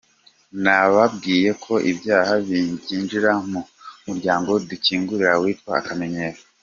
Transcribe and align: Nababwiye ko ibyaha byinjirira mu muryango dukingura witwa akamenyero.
Nababwiye 0.63 1.49
ko 1.63 1.73
ibyaha 1.91 2.33
byinjirira 2.81 3.31
mu 3.51 3.61
muryango 4.05 4.51
dukingura 4.69 5.29
witwa 5.41 5.73
akamenyero. 5.81 6.39